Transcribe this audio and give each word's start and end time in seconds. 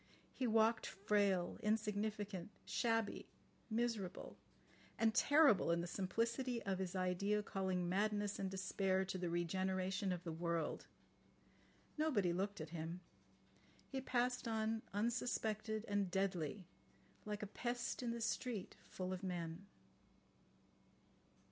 He 0.33 0.47
walked 0.47 0.87
frail, 0.87 1.59
insignificant, 1.61 2.49
shabby, 2.65 3.27
miserable—and 3.69 5.13
terrible 5.13 5.69
in 5.69 5.81
the 5.81 5.85
simplicity 5.85 6.59
of 6.63 6.79
his 6.79 6.95
idea 6.95 7.43
calling 7.43 7.87
madness 7.87 8.39
and 8.39 8.49
despair 8.49 9.05
to 9.05 9.19
the 9.19 9.29
regeneration 9.29 10.11
of 10.11 10.23
the 10.23 10.31
world. 10.31 10.87
Nobody 11.99 12.33
looked 12.33 12.59
at 12.59 12.69
him. 12.71 13.01
He 13.89 14.01
passed 14.01 14.47
on 14.47 14.81
unsuspected 14.91 15.85
and 15.87 16.09
deadly, 16.09 16.65
like 17.23 17.43
a 17.43 17.45
pest 17.45 18.01
in 18.01 18.09
the 18.09 18.21
street 18.21 18.77
full 18.89 19.13
of 19.13 19.21
men. 19.21 19.67